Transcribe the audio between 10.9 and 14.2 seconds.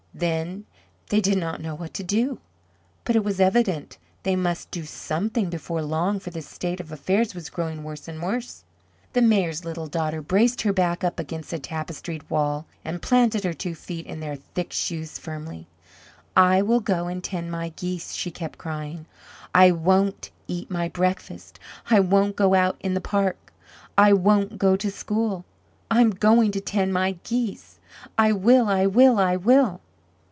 up against the tapestried wall, and planted her two feet in